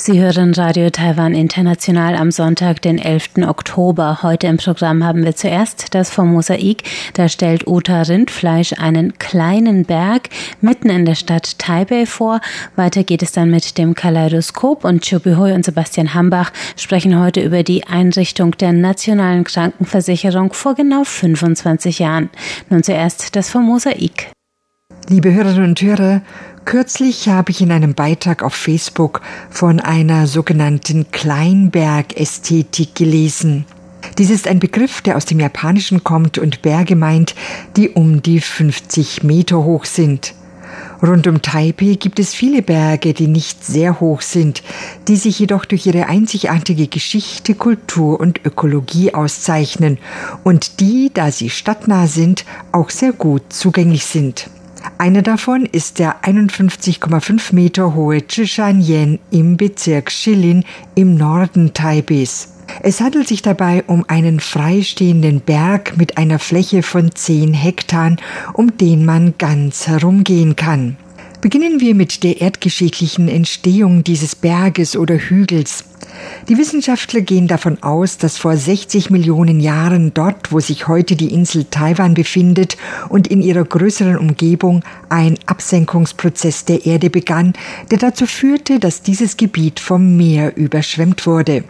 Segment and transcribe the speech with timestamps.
[0.00, 3.48] Sie hören Radio Taiwan International am Sonntag, den 11.
[3.48, 4.22] Oktober.
[4.22, 6.84] Heute im Programm haben wir zuerst das vom Mosaik.
[7.14, 10.28] Da stellt Uta Rindfleisch einen kleinen Berg
[10.60, 12.40] mitten in der Stadt Taipei vor.
[12.76, 17.64] Weiter geht es dann mit dem Kaleidoskop und Chubihui und Sebastian Hambach sprechen heute über
[17.64, 22.30] die Einrichtung der nationalen Krankenversicherung vor genau 25 Jahren.
[22.70, 24.30] Nun zuerst das vom Mosaik.
[25.10, 26.20] Liebe Hörerinnen und Hörer,
[26.66, 33.64] Kürzlich habe ich in einem Beitrag auf Facebook von einer sogenannten Kleinbergästhetik gelesen.
[34.18, 37.34] Dies ist ein Begriff, der aus dem Japanischen kommt und Berge meint,
[37.78, 40.34] die um die 50 Meter hoch sind.
[41.00, 44.62] Rund um Taipei gibt es viele Berge, die nicht sehr hoch sind,
[45.08, 49.96] die sich jedoch durch ihre einzigartige Geschichte, Kultur und Ökologie auszeichnen
[50.44, 54.50] und die, da sie stadtnah sind, auch sehr gut zugänglich sind.
[54.98, 62.54] Eine davon ist der 51,5 Meter hohe Zhishanyen im Bezirk Shilin im Norden Taipehs.
[62.82, 68.16] Es handelt sich dabei um einen freistehenden Berg mit einer Fläche von 10 Hektar,
[68.52, 70.96] um den man ganz herumgehen kann.
[71.40, 75.84] Beginnen wir mit der erdgeschichtlichen Entstehung dieses Berges oder Hügels.
[76.48, 81.32] Die Wissenschaftler gehen davon aus, dass vor 60 Millionen Jahren dort, wo sich heute die
[81.32, 82.76] Insel Taiwan befindet
[83.08, 87.52] und in ihrer größeren Umgebung ein Absenkungsprozess der Erde begann,
[87.92, 91.62] der dazu führte, dass dieses Gebiet vom Meer überschwemmt wurde.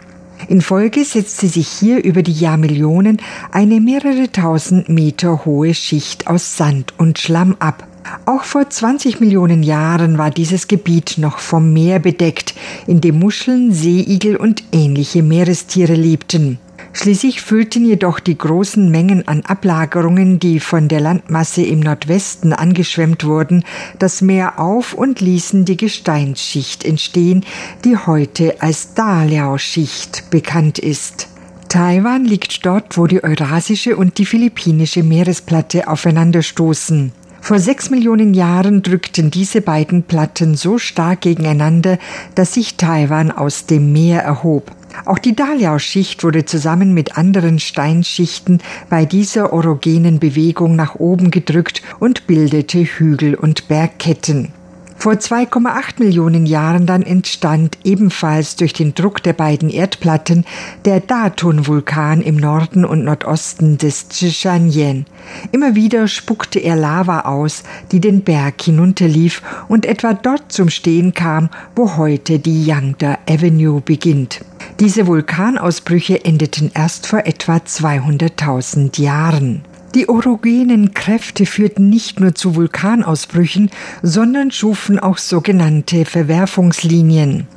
[0.47, 6.57] In Folge setzte sich hier über die Jahrmillionen eine mehrere tausend Meter hohe Schicht aus
[6.57, 7.88] Sand und Schlamm ab.
[8.25, 12.53] Auch vor 20 Millionen Jahren war dieses Gebiet noch vom Meer bedeckt,
[12.87, 16.59] in dem Muscheln, Seeigel und ähnliche Meerestiere lebten.
[16.91, 23.23] Schließlich füllten jedoch die großen Mengen an Ablagerungen, die von der Landmasse im Nordwesten angeschwemmt
[23.25, 23.63] wurden,
[23.99, 27.45] das Meer auf und ließen die Gesteinsschicht entstehen,
[27.85, 31.27] die heute als Daliao-Schicht bekannt ist.
[31.69, 37.11] Taiwan liegt dort, wo die eurasische und die philippinische Meeresplatte aufeinanderstoßen.
[37.41, 41.97] Vor sechs Millionen Jahren drückten diese beiden Platten so stark gegeneinander,
[42.35, 44.71] dass sich Taiwan aus dem Meer erhob.
[45.05, 51.81] Auch die Daliao-Schicht wurde zusammen mit anderen Steinschichten bei dieser orogenen Bewegung nach oben gedrückt
[51.99, 54.53] und bildete Hügel und Bergketten.
[54.99, 60.43] Vor 2,8 Millionen Jahren dann entstand ebenfalls durch den Druck der beiden Erdplatten
[60.83, 65.05] der Datun-Vulkan im Norden und Nordosten des Zhishanyen.
[65.53, 71.13] Immer wieder spuckte er Lava aus, die den Berg hinunterlief und etwa dort zum Stehen
[71.13, 74.41] kam, wo heute die Yangda Avenue beginnt.
[74.81, 79.63] Diese Vulkanausbrüche endeten erst vor etwa 200.000 Jahren.
[79.95, 83.71] Die orogenen Kräfte führten nicht nur zu Vulkanausbrüchen,
[84.03, 87.47] sondern schufen auch sogenannte Verwerfungslinien.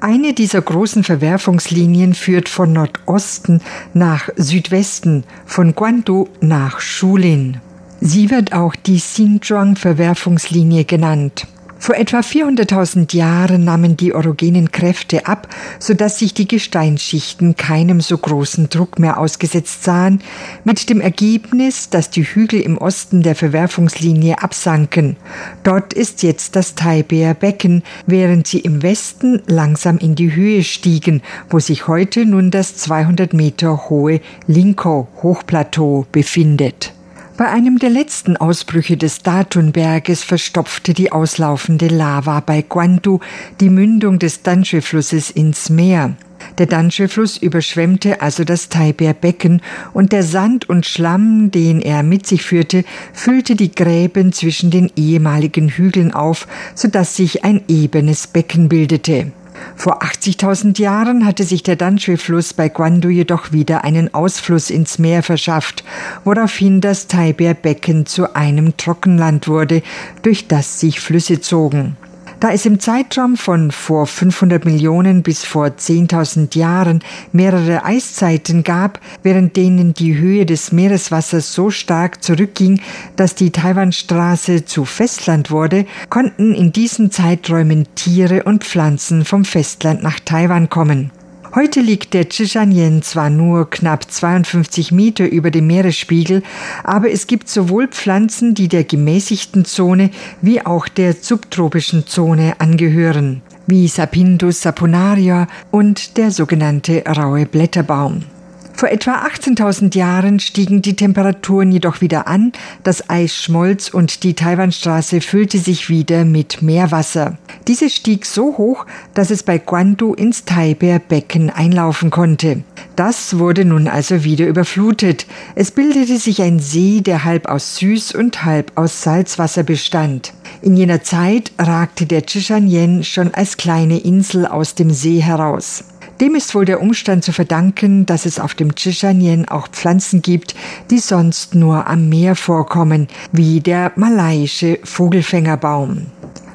[0.00, 3.60] Eine dieser großen Verwerfungslinien führt von Nordosten
[3.94, 7.58] nach Südwesten, von Guandu nach Shulin.
[8.00, 11.46] Sie wird auch die Xinjiang-Verwerfungslinie genannt.
[11.78, 15.48] Vor etwa 400.000 Jahren nahmen die orogenen Kräfte ab,
[15.78, 20.20] sodass sich die Gesteinsschichten keinem so großen Druck mehr ausgesetzt sahen,
[20.64, 25.16] mit dem Ergebnis, dass die Hügel im Osten der Verwerfungslinie absanken.
[25.62, 31.22] Dort ist jetzt das Taibeer Becken, während sie im Westen langsam in die Höhe stiegen,
[31.50, 36.95] wo sich heute nun das 200 Meter hohe Linko Hochplateau befindet.
[37.36, 43.20] Bei einem der letzten Ausbrüche des Datunberges verstopfte die auslaufende Lava bei Guandu
[43.60, 46.16] die Mündung des Danshe-Flusses ins Meer.
[46.56, 49.60] Der Danshe-Fluss überschwemmte also das Taibär-Becken
[49.92, 54.90] und der Sand und Schlamm, den er mit sich führte, füllte die Gräben zwischen den
[54.96, 59.32] ehemaligen Hügeln auf, sodass sich ein ebenes Becken bildete.
[59.74, 65.22] Vor 80.000 Jahren hatte sich der Danshui-Fluss bei Guandu jedoch wieder einen Ausfluss ins Meer
[65.22, 65.84] verschafft,
[66.24, 69.82] woraufhin das Taibär-Becken zu einem Trockenland wurde,
[70.22, 71.96] durch das sich Flüsse zogen.
[72.38, 77.00] Da es im Zeitraum von vor 500 Millionen bis vor 10.000 Jahren
[77.32, 82.82] mehrere Eiszeiten gab, während denen die Höhe des Meereswassers so stark zurückging,
[83.16, 90.02] dass die Taiwanstraße zu Festland wurde, konnten in diesen Zeiträumen Tiere und Pflanzen vom Festland
[90.02, 91.12] nach Taiwan kommen.
[91.56, 96.42] Heute liegt der Zhishanyen zwar nur knapp 52 Meter über dem Meeresspiegel,
[96.84, 100.10] aber es gibt sowohl Pflanzen, die der gemäßigten Zone
[100.42, 103.40] wie auch der subtropischen Zone angehören.
[103.66, 108.35] wie Sapindus saponaria und der sogenannte raue Blätterbaum.
[108.76, 112.52] Vor etwa 18.000 Jahren stiegen die Temperaturen jedoch wieder an,
[112.82, 117.38] das Eis schmolz und die Taiwanstraße füllte sich wieder mit Meerwasser.
[117.68, 118.84] Dieses stieg so hoch,
[119.14, 122.64] dass es bei Guandu ins Taiber Becken einlaufen konnte.
[122.96, 125.24] Das wurde nun also wieder überflutet.
[125.54, 130.34] Es bildete sich ein See, der halb aus Süß- und halb aus Salzwasser bestand.
[130.60, 135.82] In jener Zeit ragte der Chishanyen schon als kleine Insel aus dem See heraus.
[136.20, 140.54] Dem ist wohl der Umstand zu verdanken, dass es auf dem Chishanyen auch Pflanzen gibt,
[140.90, 146.06] die sonst nur am Meer vorkommen, wie der malaiische Vogelfängerbaum.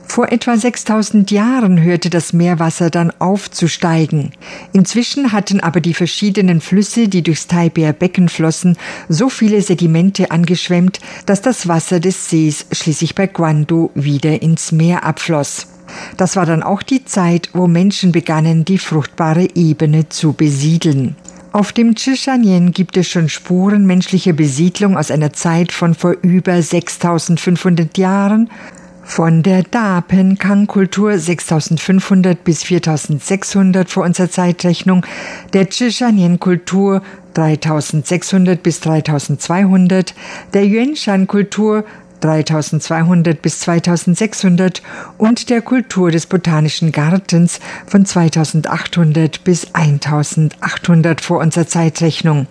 [0.07, 4.33] Vor etwa 6000 Jahren hörte das Meerwasser dann auf zu steigen.
[4.73, 8.77] Inzwischen hatten aber die verschiedenen Flüsse, die durchs Taiber Becken flossen,
[9.07, 15.05] so viele Sedimente angeschwemmt, dass das Wasser des Sees schließlich bei Guandu wieder ins Meer
[15.05, 15.67] abfloss.
[16.17, 21.15] Das war dann auch die Zeit, wo Menschen begannen, die fruchtbare Ebene zu besiedeln.
[21.53, 26.61] Auf dem Chishanyen gibt es schon Spuren menschlicher Besiedlung aus einer Zeit von vor über
[26.61, 28.49] 6500 Jahren,
[29.03, 35.05] von der Dapen-Kang-Kultur 6500 bis 4600 vor unserer Zeitrechnung,
[35.51, 37.01] der Chishanyen-Kultur
[37.33, 40.13] 3600 bis 3200,
[40.53, 41.83] der Yuanshan-Kultur
[42.21, 44.81] 3200 bis 2600
[45.17, 52.47] und der Kultur des Botanischen Gartens von 2800 bis 1800 vor unserer Zeitrechnung.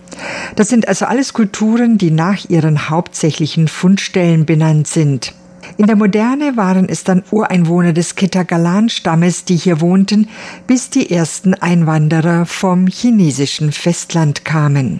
[0.55, 5.33] Das sind also alles Kulturen, die nach ihren hauptsächlichen Fundstellen benannt sind.
[5.77, 10.27] In der Moderne waren es dann Ureinwohner des Ketagalan-Stammes, die hier wohnten,
[10.67, 14.99] bis die ersten Einwanderer vom chinesischen Festland kamen.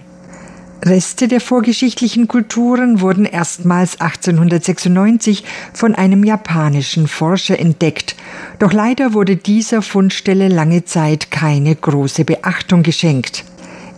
[0.83, 5.43] Reste der vorgeschichtlichen Kulturen wurden erstmals 1896
[5.73, 8.15] von einem japanischen Forscher entdeckt.
[8.57, 13.45] Doch leider wurde dieser Fundstelle lange Zeit keine große Beachtung geschenkt.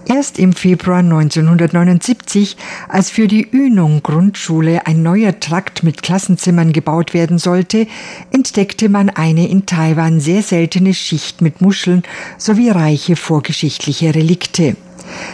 [0.06, 2.58] Erst im Februar 1979,
[2.90, 7.88] als für die Ünung Grundschule ein neuer Trakt mit Klassenzimmern gebaut werden sollte,
[8.34, 12.04] entdeckte man eine in Taiwan sehr seltene Schicht mit Muscheln
[12.38, 14.76] sowie reiche vorgeschichtliche Relikte.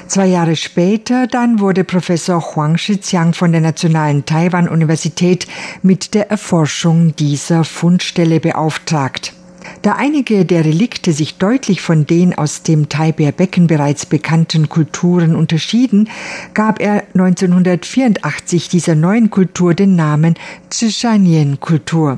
[0.08, 5.48] Zwei Jahre später dann wurde Professor Huang Shijiang von der Nationalen Taiwan-Universität
[5.84, 9.34] mit der Erforschung dieser Fundstelle beauftragt.
[9.82, 15.36] Da einige der Relikte sich deutlich von den aus dem Taiber Becken bereits bekannten Kulturen
[15.36, 16.10] unterschieden,
[16.54, 20.36] gab er 1984 dieser neuen Kultur den Namen
[20.70, 22.18] Zhishanyen-Kultur.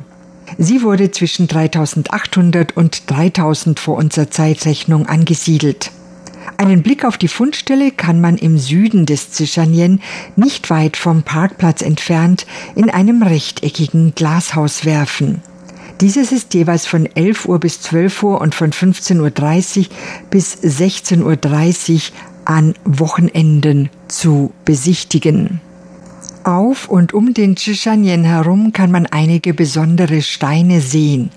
[0.58, 5.92] Sie wurde zwischen 3800 und 3000 vor unserer Zeitrechnung angesiedelt.
[6.57, 10.01] Einen Blick auf die Fundstelle kann man im Süden des Zishanien,
[10.35, 12.45] nicht weit vom Parkplatz entfernt,
[12.75, 15.41] in einem rechteckigen Glashaus werfen.
[16.01, 19.85] Dieses ist jeweils von 11 Uhr bis 12 Uhr und von 15.30 Uhr
[20.31, 22.01] bis 16.30 Uhr
[22.45, 25.61] an Wochenenden zu besichtigen.
[26.43, 31.29] Auf und um den Chishanyen herum kann man einige besondere Steine sehen.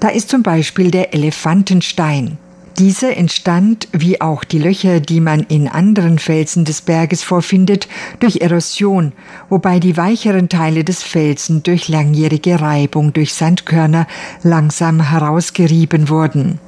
[0.00, 2.36] Da ist zum Beispiel der Elefantenstein.
[2.78, 7.86] Diese entstand, wie auch die Löcher, die man in anderen Felsen des Berges vorfindet,
[8.18, 9.12] durch Erosion,
[9.50, 14.06] wobei die weicheren Teile des Felsen durch langjährige Reibung durch Sandkörner
[14.42, 16.60] langsam herausgerieben wurden.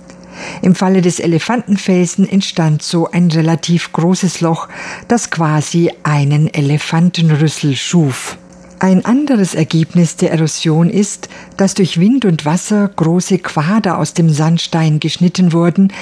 [0.63, 4.69] Im Falle des Elefantenfelsen entstand so ein relativ großes Loch,
[5.09, 8.37] das quasi einen Elefantenrüssel schuf.
[8.81, 14.31] Ein anderes Ergebnis der Erosion ist, dass durch Wind und Wasser große Quader aus dem
[14.31, 15.93] Sandstein geschnitten wurden,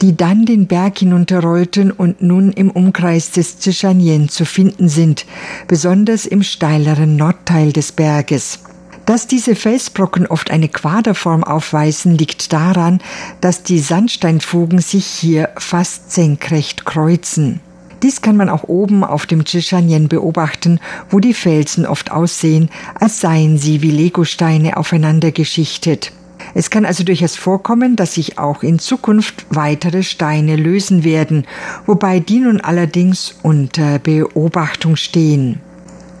[0.00, 5.26] die dann den Berg hinunterrollten und nun im Umkreis des Zhishanyen zu finden sind,
[5.66, 8.60] besonders im steileren Nordteil des Berges.
[9.06, 13.00] Dass diese Felsbrocken oft eine Quaderform aufweisen, liegt daran,
[13.40, 17.60] dass die Sandsteinfugen sich hier fast senkrecht kreuzen.
[18.02, 20.80] Dies kann man auch oben auf dem Chishanyen beobachten,
[21.10, 26.12] wo die Felsen oft aussehen, als seien sie wie Legosteine aufeinander geschichtet.
[26.54, 31.46] Es kann also durchaus vorkommen, dass sich auch in Zukunft weitere Steine lösen werden,
[31.86, 35.60] wobei die nun allerdings unter Beobachtung stehen.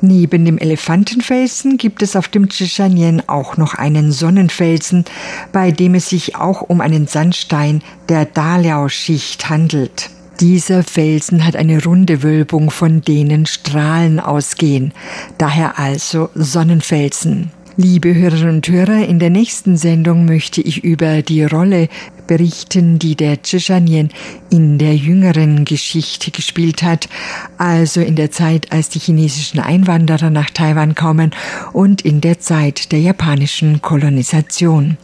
[0.02, 5.04] Neben dem Elefantenfelsen gibt es auf dem Chishanyen auch noch einen Sonnenfelsen,
[5.52, 10.10] bei dem es sich auch um einen Sandstein der Daliao-Schicht handelt.
[10.40, 14.92] Dieser Felsen hat eine runde Wölbung, von denen Strahlen ausgehen,
[15.36, 17.50] daher also Sonnenfelsen.
[17.76, 21.90] Liebe Hörerinnen und Hörer, in der nächsten Sendung möchte ich über die Rolle
[22.26, 24.08] berichten, die der Zhejianyan
[24.48, 27.10] in der jüngeren Geschichte gespielt hat,
[27.58, 31.32] also in der Zeit, als die chinesischen Einwanderer nach Taiwan kommen
[31.74, 34.96] und in der Zeit der japanischen Kolonisation.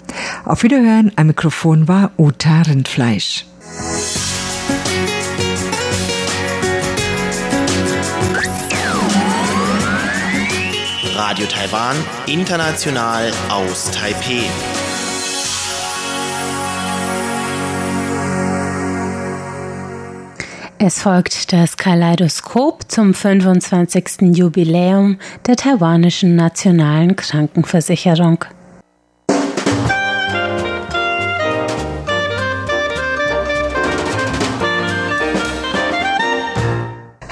[0.47, 3.45] Auf Wiederhören, am Mikrofon war Uta Rindfleisch.
[11.17, 11.97] Radio Taiwan,
[12.27, 14.45] international aus Taipeh.
[20.77, 24.37] Es folgt das Kaleidoskop zum 25.
[24.37, 28.45] Jubiläum der taiwanischen nationalen Krankenversicherung.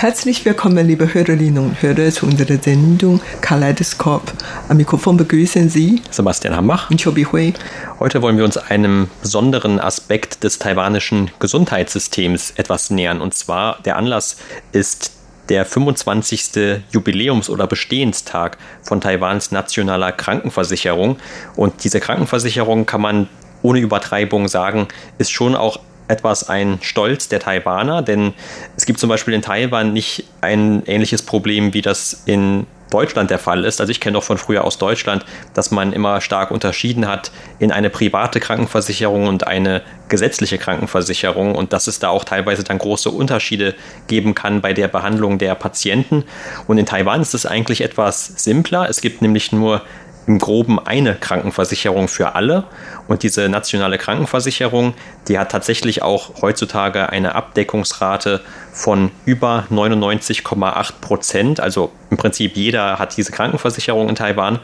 [0.04, 4.34] Herzlich willkommen, liebe Hörerinnen und Hörer, zu unserer Sendung Kaleidoskop.
[4.68, 7.54] Am Mikrofon begrüßen Sie Sebastian Hambach und Chobi Hui.
[8.00, 13.23] Heute wollen wir uns einem besonderen Aspekt des taiwanischen Gesundheitssystems etwas nähern.
[13.23, 14.37] Und zwar der Anlass
[14.73, 15.12] ist
[15.49, 16.82] der 25.
[16.92, 21.16] Jubiläums- oder Bestehenstag von Taiwans nationaler Krankenversicherung.
[21.56, 23.30] Und diese Krankenversicherung kann man
[23.62, 28.34] ohne Übertreibung sagen, ist schon auch etwas ein Stolz der Taiwaner, denn
[28.76, 33.40] es gibt zum Beispiel in Taiwan nicht ein ähnliches Problem, wie das in Deutschland der
[33.40, 33.80] Fall ist.
[33.80, 37.73] Also ich kenne doch von früher aus Deutschland, dass man immer stark unterschieden hat in
[37.73, 43.11] eine private Krankenversicherung und eine gesetzliche Krankenversicherung und dass es da auch teilweise dann große
[43.11, 43.75] Unterschiede
[44.06, 46.25] geben kann bei der Behandlung der Patienten.
[46.68, 48.88] Und in Taiwan ist es eigentlich etwas simpler.
[48.88, 49.82] Es gibt nämlich nur
[50.26, 52.64] im groben eine Krankenversicherung für alle.
[53.06, 54.94] Und diese nationale Krankenversicherung,
[55.28, 58.40] die hat tatsächlich auch heutzutage eine Abdeckungsrate
[58.72, 61.60] von über 99,8 Prozent.
[61.60, 64.58] Also im Prinzip jeder hat diese Krankenversicherung in Taiwan.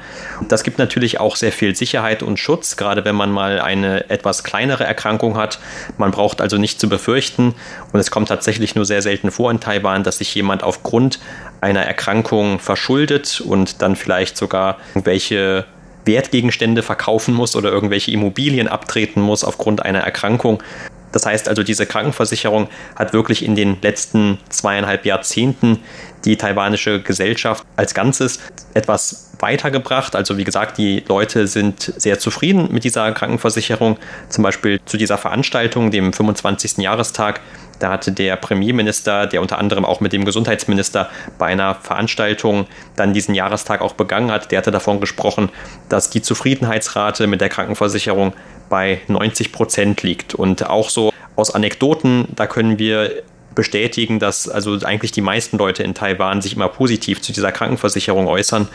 [0.49, 4.43] Das gibt natürlich auch sehr viel Sicherheit und Schutz, gerade wenn man mal eine etwas
[4.43, 5.59] kleinere Erkrankung hat.
[5.99, 7.55] Man braucht also nicht zu befürchten.
[7.93, 11.21] Und es kommt tatsächlich nur sehr selten vor in Taiwan, dass sich jemand aufgrund
[11.61, 15.50] einer Erkrankung verschuldet und dann vielleicht sogar irgendwelche
[16.05, 20.63] Wertgegenstände verkaufen muss oder irgendwelche Immobilien abtreten muss aufgrund einer Erkrankung.
[21.13, 25.81] Das heißt also, diese Krankenversicherung hat wirklich in den letzten zweieinhalb Jahrzehnten
[26.25, 28.41] die taiwanische Gesellschaft als Ganzes
[28.75, 30.15] etwas weitergebracht.
[30.15, 33.99] Also wie gesagt, die Leute sind sehr zufrieden mit dieser Krankenversicherung.
[34.29, 36.79] Zum Beispiel zu dieser Veranstaltung, dem 25.
[36.79, 37.41] Jahrestag,
[37.79, 41.09] da hatte der Premierminister, der unter anderem auch mit dem Gesundheitsminister
[41.39, 45.49] bei einer Veranstaltung dann diesen Jahrestag auch begangen hat, der hatte davon gesprochen,
[45.89, 48.35] dass die Zufriedenheitsrate mit der Krankenversicherung
[48.69, 50.35] bei 90 Prozent liegt.
[50.35, 53.23] Und auch so aus Anekdoten, da können wir
[53.55, 58.27] bestätigen, dass also eigentlich die meisten Leute in Taiwan sich immer positiv zu dieser Krankenversicherung
[58.27, 58.69] äußern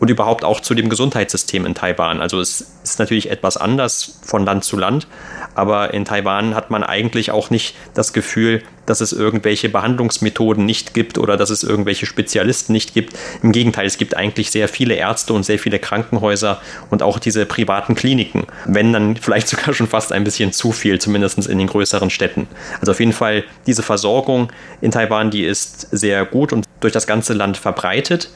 [0.00, 2.20] und überhaupt auch zu dem Gesundheitssystem in Taiwan.
[2.20, 5.06] Also es ist natürlich etwas anders von Land zu Land,
[5.54, 10.94] aber in Taiwan hat man eigentlich auch nicht das Gefühl, dass es irgendwelche Behandlungsmethoden nicht
[10.94, 13.16] gibt oder dass es irgendwelche Spezialisten nicht gibt.
[13.42, 16.60] Im Gegenteil, es gibt eigentlich sehr viele Ärzte und sehr viele Krankenhäuser
[16.90, 18.46] und auch diese privaten Kliniken.
[18.64, 22.48] Wenn dann vielleicht sogar schon fast ein bisschen zu viel, zumindest in den größeren Städten.
[22.80, 24.21] Also auf jeden Fall diese Versorgung
[24.80, 28.30] in Taiwan, die ist sehr gut und durch das ganze Land verbreitet.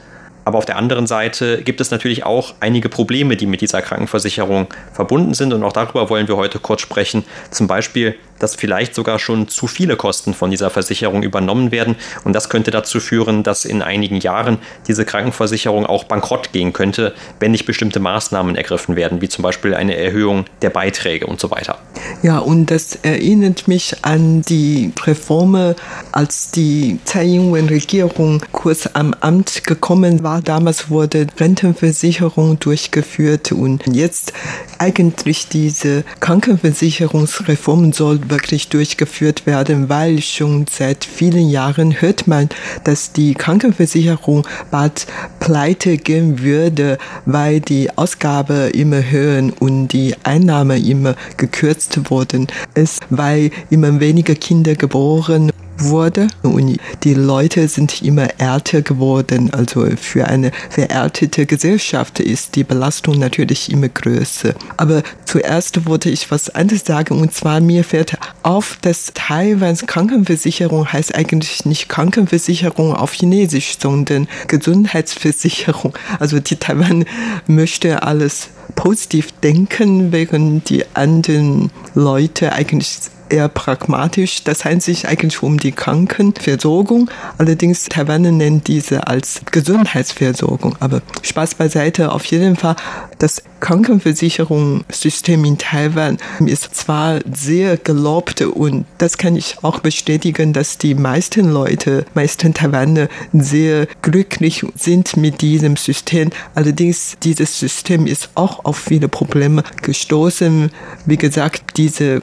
[0.45, 4.67] Aber auf der anderen Seite gibt es natürlich auch einige Probleme, die mit dieser Krankenversicherung
[4.93, 5.51] verbunden sind.
[5.51, 7.25] Und auch darüber wollen wir heute kurz sprechen.
[7.51, 11.95] Zum Beispiel dass vielleicht sogar schon zu viele Kosten von dieser Versicherung übernommen werden.
[12.23, 17.13] Und das könnte dazu führen, dass in einigen Jahren diese Krankenversicherung auch bankrott gehen könnte,
[17.39, 21.51] wenn nicht bestimmte Maßnahmen ergriffen werden, wie zum Beispiel eine Erhöhung der Beiträge und so
[21.51, 21.77] weiter.
[22.23, 25.75] Ja, und das erinnert mich an die Reformen,
[26.11, 30.41] als die Tsai Ing-wen-Regierung kurz am Amt gekommen war.
[30.41, 34.33] Damals wurde Rentenversicherung durchgeführt und jetzt
[34.79, 42.49] eigentlich diese Krankenversicherungsreform soll wirklich durchgeführt werden, weil schon seit vielen Jahren hört man,
[42.83, 45.07] dass die Krankenversicherung bald
[45.39, 52.47] pleite gehen würde, weil die Ausgaben immer höher und die Einnahmen immer gekürzt wurden.
[52.73, 59.53] Es, weil immer weniger Kinder geboren wurde und die Leute sind immer älter geworden.
[59.53, 64.53] Also für eine veraltete Gesellschaft ist die Belastung natürlich immer größer.
[64.77, 70.91] Aber zuerst wollte ich was anderes sagen und zwar mir fällt auf, dass Taiwans Krankenversicherung
[70.91, 75.93] heißt eigentlich nicht Krankenversicherung auf Chinesisch, sondern Gesundheitsversicherung.
[76.19, 77.05] Also die Taiwan
[77.47, 84.43] möchte alles positiv denken, während die anderen Leute eigentlich eher pragmatisch.
[84.43, 87.09] Das handelt sich eigentlich um die Krankenversorgung.
[87.37, 90.75] Allerdings Taiwan nennt diese als Gesundheitsversorgung.
[90.79, 92.11] Aber Spaß beiseite.
[92.11, 92.75] Auf jeden Fall,
[93.19, 100.77] das Krankenversicherungssystem in Taiwan ist zwar sehr gelobt und das kann ich auch bestätigen, dass
[100.77, 106.29] die meisten Leute, meisten Taiwaner sehr glücklich sind mit diesem System.
[106.53, 110.69] Allerdings dieses System ist auch auf viele Probleme gestoßen.
[111.05, 112.21] Wie gesagt, diese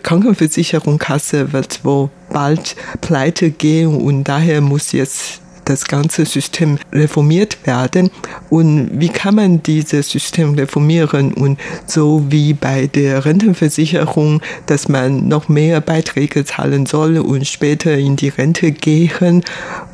[0.98, 8.10] Krankenversicherungskasse wird wohl bald pleite gehen und daher muss jetzt das ganze System reformiert werden.
[8.50, 11.32] Und wie kann man dieses System reformieren?
[11.32, 17.96] Und so wie bei der Rentenversicherung, dass man noch mehr Beiträge zahlen soll und später
[17.96, 19.42] in die Rente gehen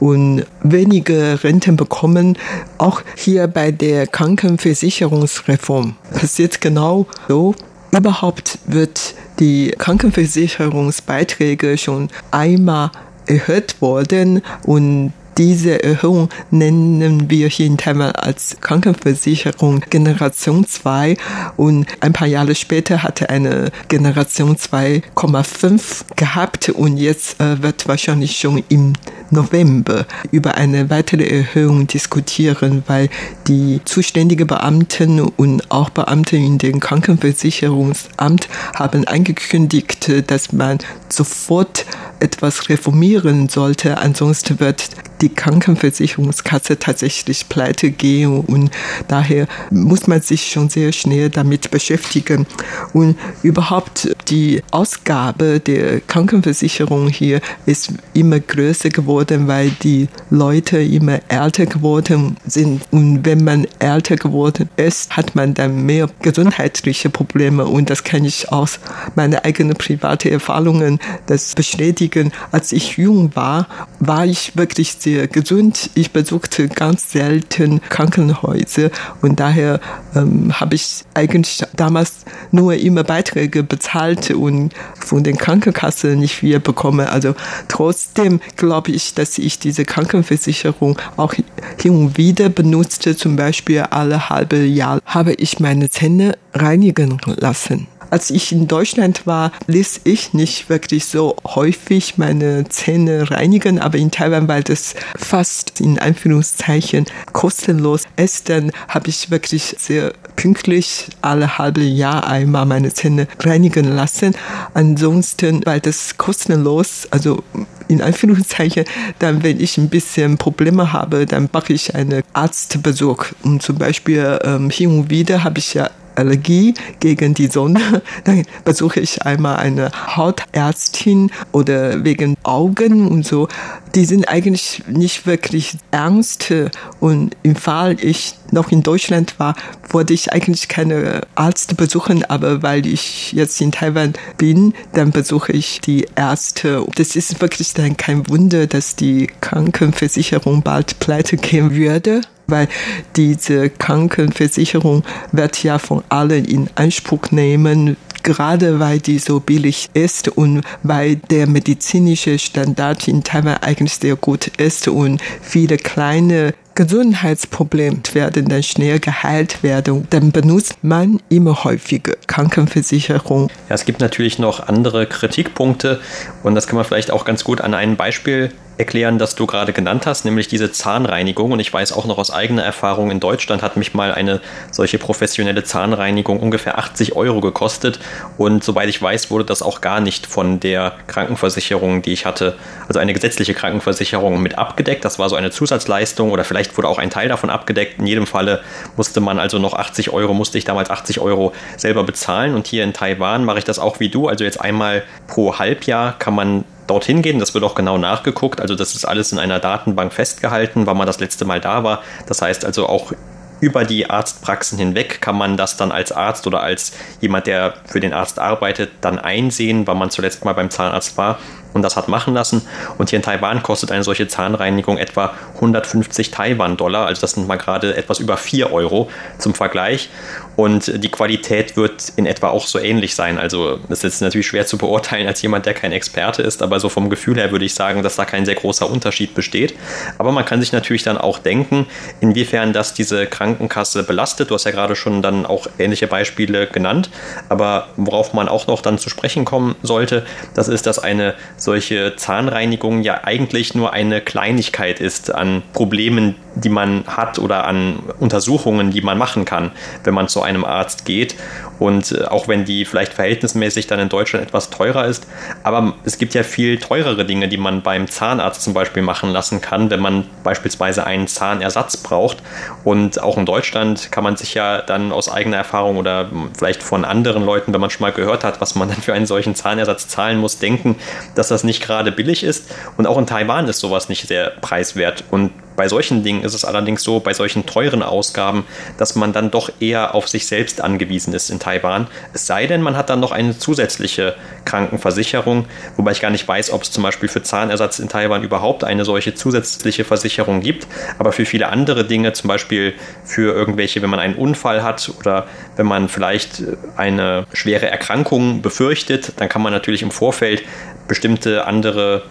[0.01, 2.37] und weniger Renten bekommen.
[2.79, 7.55] Auch hier bei der Krankenversicherungsreform passiert genau so.
[7.93, 12.93] Überhaupt wird die Krankenversicherungsbeiträge schon einmal
[13.27, 21.17] erhöht worden und diese Erhöhung nennen wir hier in Taiwan als Krankenversicherung Generation 2
[21.57, 28.39] und ein paar Jahre später hatte eine Generation 2,5 gehabt und jetzt äh, wird wahrscheinlich
[28.39, 28.93] schon im
[29.31, 33.09] November über eine weitere Erhöhung diskutieren, weil
[33.47, 41.87] die zuständigen Beamten und auch Beamte in dem Krankenversicherungsamt haben angekündigt, dass man sofort
[42.21, 43.99] etwas reformieren sollte.
[43.99, 48.71] Ansonsten wird die Krankenversicherungskasse tatsächlich pleite gehen und
[49.09, 52.47] daher muss man sich schon sehr schnell damit beschäftigen.
[52.93, 61.21] Und überhaupt die Ausgabe der Krankenversicherung hier ist immer größer geworden, weil die Leute immer
[61.29, 62.83] älter geworden sind.
[62.91, 67.67] Und wenn man älter geworden ist, hat man dann mehr gesundheitliche Probleme.
[67.67, 68.79] Und das kann ich aus
[69.15, 72.33] meinen eigenen privaten Erfahrungen das bestätigen.
[72.53, 73.67] Als ich jung war,
[73.99, 75.91] war ich wirklich sehr gesund.
[75.95, 78.91] Ich besuchte ganz selten Krankenhäuser
[79.23, 79.81] und daher
[80.15, 86.61] ähm, habe ich eigentlich damals nur immer Beiträge bezahlt und von den Krankenkassen nicht viel
[86.61, 87.07] bekommen.
[87.07, 87.35] Also
[87.69, 91.35] trotzdem glaube ich, dass ich diese Krankenversicherung auch
[91.81, 93.17] hin und wieder benutzte.
[93.17, 97.87] Zum Beispiel alle halbe Jahr habe ich meine Zähne reinigen lassen.
[98.11, 103.99] Als ich in Deutschland war, ließ ich nicht wirklich so häufig meine Zähne reinigen, aber
[103.99, 111.07] in Taiwan, weil das fast in Anführungszeichen kostenlos ist, dann habe ich wirklich sehr pünktlich
[111.23, 114.35] alle halbe Jahr einmal meine Zähne reinigen lassen.
[114.75, 117.43] Ansonsten, weil das kostenlos, also
[117.89, 118.85] in Anführungszeichen,
[119.19, 123.27] dann wenn ich ein bisschen Probleme habe, dann mache ich einen Arztbesuch.
[123.43, 128.45] Und zum Beispiel ähm, hin und wieder habe ich ja Allergie gegen die Sonne, dann
[128.65, 133.49] besuche ich einmal eine Hautärztin oder wegen Augen und so.
[133.95, 136.53] Die sind eigentlich nicht wirklich ernst.
[137.01, 139.55] Und im Fall ich noch in Deutschland war,
[139.89, 145.53] wollte ich eigentlich keine Arzt besuchen, aber weil ich jetzt in Taiwan bin, dann besuche
[145.53, 146.87] ich die Ärzte.
[146.95, 152.69] Das ist wirklich dann kein Wunder, dass die Krankenversicherung bald pleite gehen würde weil
[153.17, 160.29] diese Krankenversicherung wird ja von allen in Anspruch nehmen, gerade weil die so billig ist
[160.29, 167.99] und weil der medizinische Standard in Taiwan eigentlich sehr gut ist und viele kleine Gesundheitsprobleme
[168.13, 170.07] werden dann schnell geheilt werden.
[170.11, 173.51] Dann benutzt man immer häufiger Krankenversicherung.
[173.69, 176.01] Ja, es gibt natürlich noch andere Kritikpunkte
[176.43, 179.73] und das kann man vielleicht auch ganz gut an einem Beispiel erklären, das du gerade
[179.73, 181.53] genannt hast, nämlich diese Zahnreinigung.
[181.53, 184.41] Und ich weiß auch noch aus eigener Erfahrung, in Deutschland hat mich mal eine
[184.73, 188.01] solche professionelle Zahnreinigung ungefähr 80 Euro gekostet.
[188.39, 192.57] Und soweit ich weiß, wurde das auch gar nicht von der Krankenversicherung, die ich hatte,
[192.89, 195.05] also eine gesetzliche Krankenversicherung mit abgedeckt.
[195.05, 197.99] Das war so eine Zusatzleistung oder vielleicht wurde auch ein Teil davon abgedeckt.
[197.99, 198.61] In jedem Falle
[198.97, 202.55] musste man also noch 80 Euro, musste ich damals 80 Euro selber bezahlen.
[202.55, 204.27] Und hier in Taiwan mache ich das auch wie du.
[204.27, 207.39] Also jetzt einmal pro Halbjahr kann man dorthin gehen.
[207.39, 208.61] Das wird auch genau nachgeguckt.
[208.61, 212.03] Also das ist alles in einer Datenbank festgehalten, wann man das letzte Mal da war.
[212.27, 213.13] Das heißt also auch
[213.61, 218.01] über die Arztpraxen hinweg kann man das dann als Arzt oder als jemand, der für
[218.01, 221.39] den Arzt arbeitet, dann einsehen, wann man zuletzt mal beim Zahnarzt war.
[221.73, 222.63] Und das hat machen lassen.
[222.99, 227.57] Und hier in Taiwan kostet eine solche Zahnreinigung etwa 150 Taiwan-Dollar, also das sind mal
[227.57, 230.11] gerade etwas über 4 Euro zum Vergleich.
[230.57, 233.39] Und die Qualität wird in etwa auch so ähnlich sein.
[233.39, 236.81] Also das ist jetzt natürlich schwer zu beurteilen als jemand, der kein Experte ist, aber
[236.81, 239.75] so vom Gefühl her würde ich sagen, dass da kein sehr großer Unterschied besteht.
[240.19, 241.87] Aber man kann sich natürlich dann auch denken,
[242.21, 244.51] inwiefern das diese Krankenkasse belastet.
[244.51, 247.11] Du hast ja gerade schon dann auch ähnliche Beispiele genannt.
[247.49, 252.17] Aber worauf man auch noch dann zu sprechen kommen sollte, das ist, dass eine solche
[252.17, 258.91] Zahnreinigung ja eigentlich nur eine Kleinigkeit ist an Problemen, die man hat oder an Untersuchungen,
[258.91, 259.71] die man machen kann,
[260.05, 261.37] wenn man zu einem Arzt geht.
[261.79, 265.27] Und äh, auch wenn die vielleicht verhältnismäßig dann in Deutschland etwas teurer ist,
[265.63, 269.61] aber es gibt ja viel teurere Dinge, die man beim Zahnarzt zum Beispiel machen lassen
[269.61, 272.39] kann, wenn man beispielsweise einen Zahnersatz braucht.
[272.85, 277.05] Und auch in Deutschland kann man sich ja dann aus eigener Erfahrung oder vielleicht von
[277.05, 280.09] anderen Leuten, wenn man schon mal gehört hat, was man dann für einen solchen Zahnersatz
[280.09, 280.97] zahlen muss, denken,
[281.35, 282.71] dass das nicht gerade billig ist.
[282.97, 285.25] Und auch in Taiwan ist sowas nicht sehr preiswert.
[285.31, 288.67] Und bei solchen Dingen ist es allerdings so, bei solchen teuren Ausgaben,
[288.99, 292.07] dass man dann doch eher auf sich selbst angewiesen ist in Taiwan.
[292.35, 294.35] Es sei denn, man hat dann noch eine zusätzliche
[294.67, 295.65] Krankenversicherung,
[295.97, 299.07] wobei ich gar nicht weiß, ob es zum Beispiel für Zahnersatz in Taiwan überhaupt eine
[299.07, 300.87] solche zusätzliche Versicherung gibt.
[301.19, 302.93] Aber für viele andere Dinge, zum Beispiel
[303.25, 306.63] für irgendwelche, wenn man einen Unfall hat oder wenn man vielleicht
[306.99, 310.63] eine schwere Erkrankung befürchtet, dann kann man natürlich im Vorfeld
[311.11, 312.23] bestimmte andere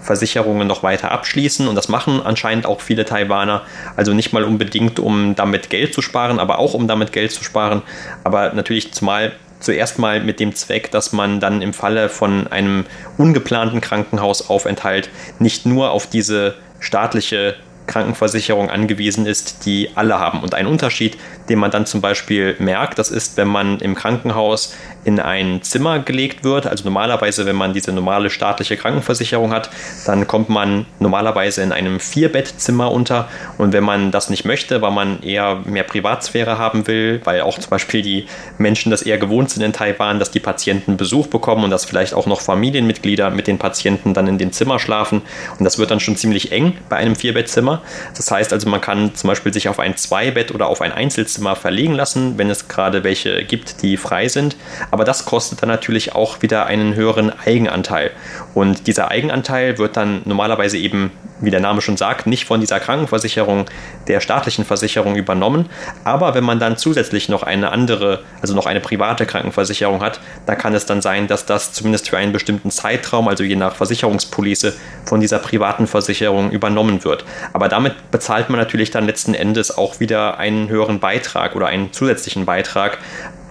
[0.00, 3.62] Versicherungen noch weiter abschließen und das machen anscheinend auch viele Taiwaner.
[3.96, 7.42] Also nicht mal unbedingt, um damit Geld zu sparen, aber auch um damit Geld zu
[7.42, 7.82] sparen.
[8.22, 12.86] Aber natürlich zumal zuerst mal mit dem Zweck, dass man dann im Falle von einem
[13.18, 17.56] ungeplanten Krankenhausaufenthalt nicht nur auf diese staatliche
[17.88, 20.40] Krankenversicherung angewiesen ist, die alle haben.
[20.40, 24.74] Und ein Unterschied, den man dann zum Beispiel merkt, das ist, wenn man im Krankenhaus
[25.04, 26.66] in ein Zimmer gelegt wird.
[26.66, 29.70] Also normalerweise, wenn man diese normale staatliche Krankenversicherung hat,
[30.06, 33.28] dann kommt man normalerweise in einem Vierbettzimmer unter.
[33.56, 37.58] Und wenn man das nicht möchte, weil man eher mehr Privatsphäre haben will, weil auch
[37.58, 38.26] zum Beispiel die
[38.58, 42.12] Menschen das eher gewohnt sind in Taiwan, dass die Patienten Besuch bekommen und dass vielleicht
[42.12, 45.22] auch noch Familienmitglieder mit den Patienten dann in dem Zimmer schlafen.
[45.58, 47.77] Und das wird dann schon ziemlich eng bei einem Vierbettzimmer.
[48.16, 51.56] Das heißt also, man kann zum Beispiel sich auf ein Zweibett oder auf ein Einzelzimmer
[51.56, 54.56] verlegen lassen, wenn es gerade welche gibt, die frei sind.
[54.90, 58.10] Aber das kostet dann natürlich auch wieder einen höheren Eigenanteil.
[58.54, 61.10] Und dieser Eigenanteil wird dann normalerweise eben,
[61.40, 63.66] wie der Name schon sagt, nicht von dieser Krankenversicherung,
[64.08, 65.68] der staatlichen Versicherung übernommen.
[66.04, 70.54] Aber wenn man dann zusätzlich noch eine andere, also noch eine private Krankenversicherung hat, da
[70.54, 74.74] kann es dann sein, dass das zumindest für einen bestimmten Zeitraum, also je nach Versicherungspolice,
[75.04, 77.24] von dieser privaten Versicherung übernommen wird.
[77.52, 81.92] Aber damit bezahlt man natürlich dann letzten Endes auch wieder einen höheren Beitrag oder einen
[81.92, 82.98] zusätzlichen Beitrag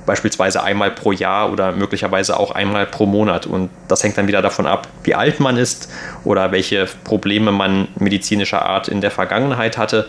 [0.08, 3.46] beispielsweise einmal pro Jahr oder möglicherweise auch einmal pro Monat.
[3.46, 5.92] Und das hängt dann wieder davon ab, wie alt man ist
[6.24, 10.08] oder welche Probleme man medizinischer Art in der Vergangenheit hatte.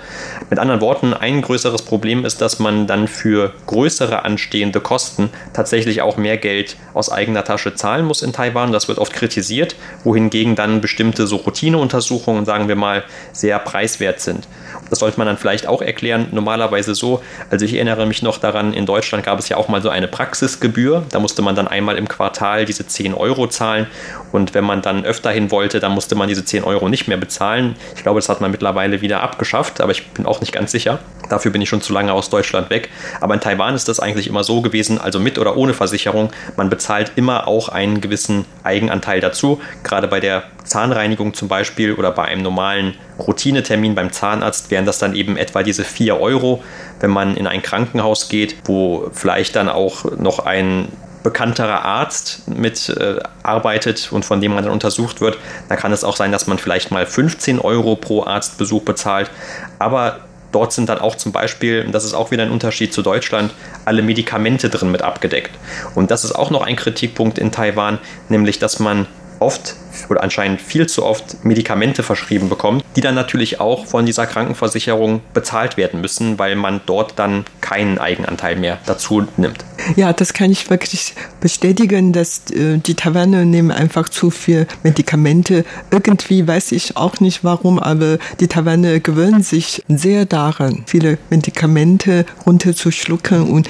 [0.49, 6.01] Mit anderen Worten, ein größeres Problem ist, dass man dann für größere anstehende Kosten tatsächlich
[6.01, 8.73] auch mehr Geld aus eigener Tasche zahlen muss in Taiwan.
[8.73, 14.47] Das wird oft kritisiert, wohingegen dann bestimmte so Routineuntersuchungen, sagen wir mal, sehr preiswert sind.
[14.91, 16.29] Das sollte man dann vielleicht auch erklären.
[16.31, 19.83] Normalerweise so, also ich erinnere mich noch daran, in Deutschland gab es ja auch mal
[19.83, 21.05] so eine Praxisgebühr.
[21.11, 23.87] Da musste man dann einmal im Quartal diese 10 Euro zahlen.
[24.33, 27.17] Und wenn man dann öfter hin wollte, dann musste man diese 10 Euro nicht mehr
[27.17, 27.77] bezahlen.
[27.97, 30.99] Ich glaube, das hat man mittlerweile wieder abgeschafft, aber ich bin auch nicht ganz sicher.
[31.29, 32.89] Dafür bin ich schon zu lange aus Deutschland weg.
[33.21, 36.71] Aber in Taiwan ist das eigentlich immer so gewesen, also mit oder ohne Versicherung, man
[36.71, 39.61] bezahlt immer auch einen gewissen Eigenanteil dazu.
[39.83, 44.99] Gerade bei der Zahnreinigung zum Beispiel oder bei einem normalen Routinetermin beim Zahnarzt wären das
[44.99, 46.63] dann eben etwa diese 4 Euro.
[47.01, 50.89] Wenn man in ein Krankenhaus geht, wo vielleicht dann auch noch ein
[51.23, 55.37] bekannterer Arzt mit äh, arbeitet und von dem man dann untersucht wird,
[55.69, 59.31] da kann es auch sein, dass man vielleicht mal 15 Euro pro Arztbesuch bezahlt.
[59.79, 60.21] Aber
[60.53, 63.53] dort sind dann auch zum Beispiel, das ist auch wieder ein Unterschied zu Deutschland,
[63.85, 65.53] alle Medikamente drin mit abgedeckt.
[65.95, 69.07] Und das ist auch noch ein Kritikpunkt in Taiwan, nämlich dass man
[69.39, 69.77] oft
[70.09, 75.21] oder anscheinend viel zu oft Medikamente verschrieben bekommt, die dann natürlich auch von dieser Krankenversicherung
[75.35, 79.65] bezahlt werden müssen, weil man dort dann keinen Eigenanteil mehr dazu nimmt.
[79.97, 85.65] Ja, das kann ich wirklich bestätigen, dass äh, die Taiwaner nehmen einfach zu viel Medikamente.
[85.91, 92.27] Irgendwie weiß ich auch nicht warum, aber die Taiwaner gewöhnen sich sehr daran, viele Medikamente
[92.47, 93.69] runterzuschlucken und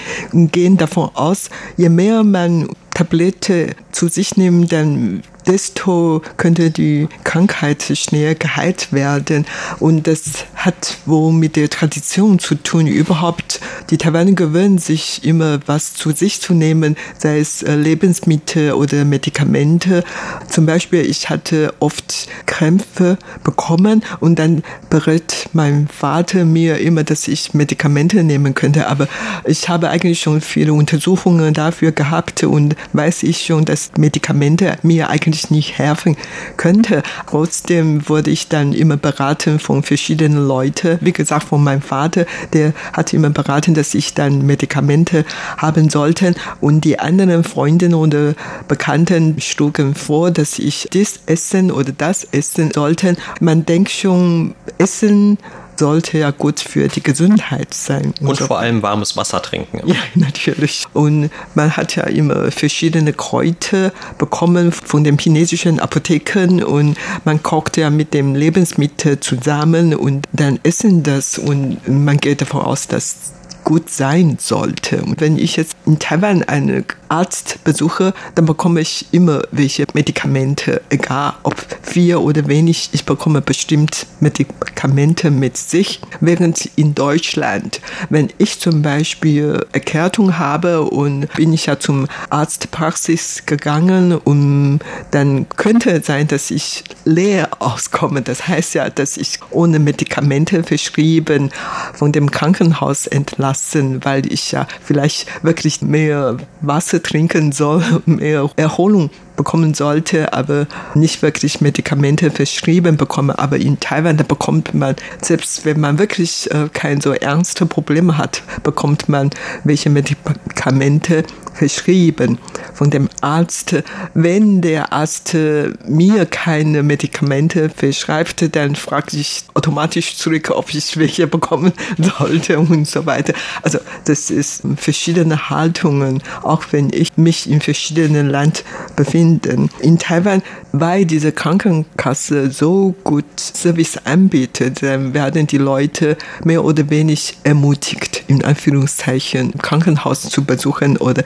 [0.53, 7.83] gehen davon aus, je mehr man Tablette zu sich nehmen, dann desto könnte die Krankheit
[7.95, 9.47] schnell geheilt werden.
[9.81, 12.87] Und das hat wohl mit der Tradition zu tun.
[12.87, 18.73] Überhaupt, die Taiwaner gewöhnen sich immer was zu sich zu nehmen, sei es äh, Lebensmittel
[18.73, 20.05] oder Medikamente.
[20.49, 27.27] Zum Beispiel, ich hatte oft Krämpfe bekommen und dann berät mein Vater mir immer, dass
[27.27, 28.89] ich Medikamente nehmen könnte.
[28.89, 29.09] Aber
[29.45, 35.09] ich habe eigentlich schon viele Untersuchungen dafür gehabt und weiß ich schon, dass Medikamente mir
[35.09, 36.17] eigentlich nicht helfen
[36.57, 37.03] könnte.
[37.27, 40.99] Trotzdem wurde ich dann immer beraten von verschiedenen Leuten.
[41.01, 45.25] Wie gesagt, von meinem Vater, der hat immer beraten, dass ich dann Medikamente
[45.57, 46.35] haben sollte.
[46.61, 48.35] Und die anderen Freundinnen oder
[48.69, 53.17] Bekannten schlugen vor, dass ich dies essen oder das essen sollte.
[53.41, 55.39] Man denkt schon, Essen
[55.79, 58.15] sollte ja gut für die Gesundheit sein.
[58.21, 58.47] Und, und so.
[58.47, 59.81] vor allem warmes Wasser trinken.
[59.87, 60.85] Ja, natürlich.
[60.93, 67.77] Und man hat ja immer verschiedene Kräuter bekommen von den chinesischen Apotheken und man kocht
[67.77, 73.33] ja mit dem Lebensmittel zusammen und dann essen das und man geht davon aus, dass
[73.69, 75.03] gut sein sollte.
[75.03, 80.81] Und wenn ich jetzt in Taiwan einen Arzt besuche, dann bekomme ich immer welche Medikamente,
[80.89, 86.01] egal ob viel oder wenig, ich bekomme bestimmt Medikamente mit sich.
[86.21, 93.43] Während in Deutschland, wenn ich zum Beispiel Erkältung habe und bin ich ja zum Arztpraxis
[93.45, 98.23] gegangen und dann könnte es sein, dass ich leer auskomme.
[98.23, 101.51] Das heißt ja, dass ich ohne Medikamente verschrieben
[101.93, 103.58] von dem Krankenhaus entlassen,
[104.05, 111.23] weil ich ja vielleicht wirklich mehr Wasser trinken soll, mehr Erholung bekommen sollte, aber nicht
[111.23, 113.39] wirklich Medikamente verschrieben bekomme.
[113.39, 118.19] Aber in Taiwan, da bekommt man, selbst wenn man wirklich äh, kein so ernste Probleme
[118.19, 119.31] hat, bekommt man
[119.65, 122.39] welche Medikamente verschrieben
[122.73, 123.77] von dem Arzt.
[124.15, 131.27] Wenn der Arzt mir keine Medikamente verschreibt, dann frage ich automatisch zurück, ob ich welche
[131.27, 131.73] bekommen
[132.19, 133.35] sollte und so weiter.
[133.63, 138.65] Also das ist verschiedene Haltungen, auch wenn ich mich in verschiedenen Land
[138.97, 139.69] befinde.
[139.81, 146.91] In Taiwan, weil diese Krankenkasse so gut Service anbietet, dann werden die Leute mehr oder
[146.91, 147.09] weniger
[147.45, 151.25] ermutigt, in Anführungszeichen Krankenhaus zu besuchen oder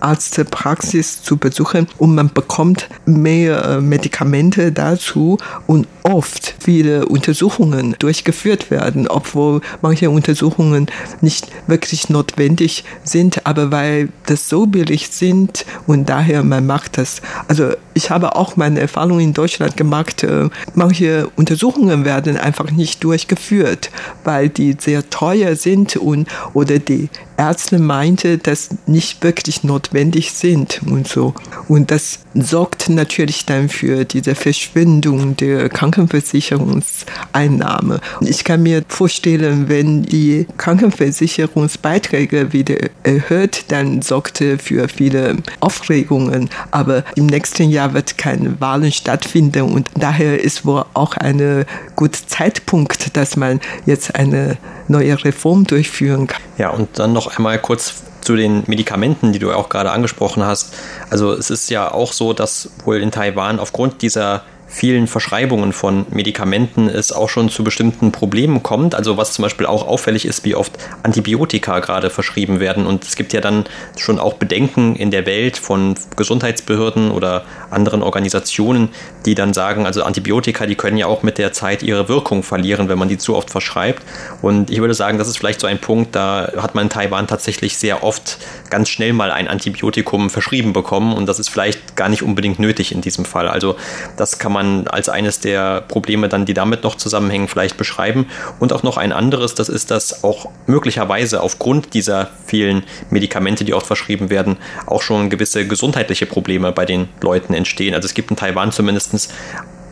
[0.00, 8.70] Arztpraxis zu besuchen und man bekommt mehr äh, Medikamente dazu und oft viele Untersuchungen durchgeführt
[8.70, 10.86] werden, obwohl manche Untersuchungen
[11.20, 17.22] nicht wirklich notwendig sind, aber weil das so billig sind und daher man macht das.
[17.48, 23.02] Also ich habe auch meine Erfahrung in Deutschland gemacht, äh, manche Untersuchungen werden einfach nicht
[23.02, 23.90] durchgeführt,
[24.24, 30.80] weil die sehr teuer sind und oder die Ärzte meinte, dass nicht wirklich notwendig sind
[30.86, 31.34] und so.
[31.68, 38.00] Und das sorgt natürlich dann für diese Verschwendung der Krankenversicherungseinnahme.
[38.20, 46.50] Ich kann mir vorstellen, wenn die Krankenversicherungsbeiträge wieder erhöht, dann sorgte für viele Aufregungen.
[46.70, 51.64] Aber im nächsten Jahr wird keine Wahlen stattfinden und daher ist wohl auch ein
[51.96, 56.42] guter Zeitpunkt, dass man jetzt eine neue Reform durchführen kann.
[56.58, 60.74] Ja, und dann noch einmal kurz zu den Medikamenten, die du auch gerade angesprochen hast.
[61.10, 66.06] Also es ist ja auch so, dass wohl in Taiwan aufgrund dieser vielen Verschreibungen von
[66.10, 68.94] Medikamenten es auch schon zu bestimmten Problemen kommt.
[68.94, 72.86] Also was zum Beispiel auch auffällig ist, wie oft Antibiotika gerade verschrieben werden.
[72.86, 73.64] Und es gibt ja dann
[73.96, 78.88] schon auch Bedenken in der Welt von Gesundheitsbehörden oder anderen Organisationen,
[79.24, 82.88] die dann sagen, also Antibiotika, die können ja auch mit der Zeit ihre Wirkung verlieren,
[82.88, 84.02] wenn man die zu oft verschreibt.
[84.42, 87.26] Und ich würde sagen, das ist vielleicht so ein Punkt, da hat man in Taiwan
[87.26, 88.38] tatsächlich sehr oft
[88.70, 91.14] ganz schnell mal ein Antibiotikum verschrieben bekommen.
[91.14, 93.48] Und das ist vielleicht gar nicht unbedingt nötig in diesem Fall.
[93.48, 93.76] Also
[94.16, 98.26] das kann man man als eines der Probleme dann, die damit noch zusammenhängen, vielleicht beschreiben.
[98.58, 103.74] Und auch noch ein anderes, das ist, dass auch möglicherweise aufgrund dieser vielen Medikamente, die
[103.74, 107.94] oft verschrieben werden, auch schon gewisse gesundheitliche Probleme bei den Leuten entstehen.
[107.94, 109.30] Also es gibt in Taiwan zumindest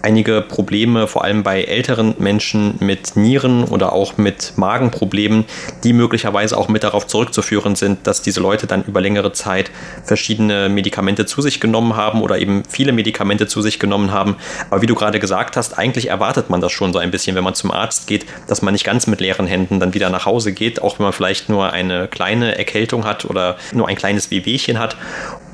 [0.04, 5.46] einige Probleme, vor allem bei älteren Menschen mit Nieren oder auch mit Magenproblemen,
[5.82, 9.70] die möglicherweise auch mit darauf zurückzuführen sind, dass diese Leute dann über längere Zeit
[10.04, 14.36] verschiedene Medikamente zu sich genommen haben oder eben viele Medikamente zu sich genommen haben.
[14.68, 17.44] Aber wie du gerade gesagt hast, eigentlich erwartet man das schon so ein bisschen, wenn
[17.44, 20.52] man zum Arzt geht, dass man nicht ganz mit leeren Händen dann wieder nach Hause
[20.52, 24.78] geht, auch wenn man vielleicht nur eine kleine Erkältung hat oder nur ein kleines Wehwehchen
[24.78, 24.98] hat.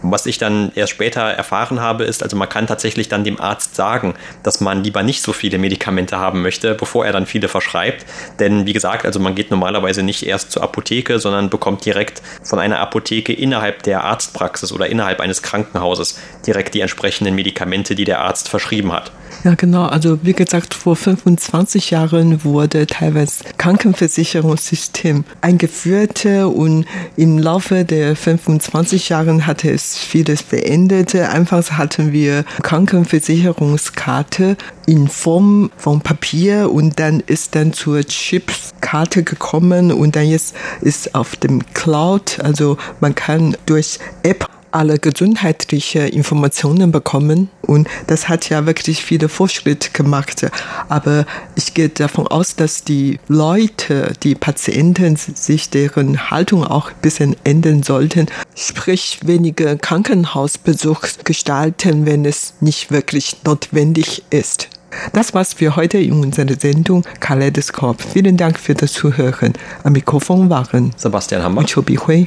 [0.02, 3.74] Was ich dann erst später erfahren habe, ist, also man kann tatsächlich dann dem Arzt
[3.76, 8.06] sagen, dass man lieber nicht so viele Medikamente haben möchte, bevor er dann viele verschreibt.
[8.38, 12.58] Denn wie gesagt, also man geht normalerweise nicht erst zur Apotheke, sondern bekommt direkt von
[12.58, 18.20] einer Apotheke innerhalb der Arztpraxis oder innerhalb eines Krankenhauses direkt die entsprechenden Medikamente, die der
[18.20, 19.12] Arzt verschrieben hat.
[19.44, 19.86] Ja, genau.
[19.86, 26.84] Also wie gesagt, vor 25 Jahren wurde teilweise Krankenversicherungssystem eingeführt und
[27.16, 31.14] im Laufe der 25 Jahre hatte es vieles verändert.
[31.14, 39.92] Einfach hatten wir Krankenversicherungskarte in Form von Papier und dann ist dann zur Chipskarte gekommen
[39.92, 46.92] und dann jetzt ist auf dem Cloud, also man kann durch App alle gesundheitliche Informationen
[46.92, 47.48] bekommen.
[47.62, 50.46] Und das hat ja wirklich viele Fortschritte gemacht.
[50.88, 57.00] Aber ich gehe davon aus, dass die Leute, die Patienten sich deren Haltung auch ein
[57.02, 58.26] bisschen ändern sollten.
[58.54, 64.68] Sprich, weniger Krankenhausbesuch gestalten, wenn es nicht wirklich notwendig ist.
[65.12, 68.02] Das war's für heute in unserer Sendung Kaleidoskop.
[68.02, 69.52] Vielen Dank für das Zuhören.
[69.84, 72.26] Am Mikrofon waren Sebastian Hammer und Chobi Hui.